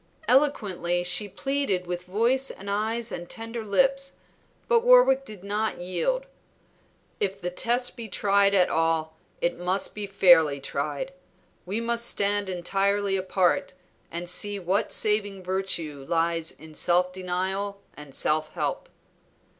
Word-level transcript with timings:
Eloquently 0.27 1.03
she 1.03 1.29
pleaded 1.29 1.85
with 1.85 2.05
voice 2.05 2.49
and 2.49 2.71
eyes 2.71 3.11
and 3.11 3.29
tender 3.29 3.63
lips, 3.63 4.13
but 4.67 4.79
Warwick 4.83 5.23
did 5.25 5.43
not 5.43 5.77
yield. 5.79 6.25
"If 7.19 7.39
the 7.39 7.51
test 7.51 7.95
be 7.95 8.07
tried 8.09 8.55
at 8.55 8.67
all 8.67 9.15
it 9.41 9.59
must 9.59 9.93
be 9.93 10.07
fairly 10.07 10.59
tried. 10.59 11.13
We 11.67 11.79
must 11.79 12.07
stand 12.07 12.49
entirely 12.49 13.15
apart 13.15 13.75
and 14.11 14.27
see 14.27 14.57
what 14.57 14.91
saving 14.91 15.43
virtue 15.43 16.03
lies 16.07 16.51
in 16.51 16.73
self 16.73 17.13
denial 17.13 17.79
and 17.95 18.15
self 18.15 18.53
help." 18.53 18.89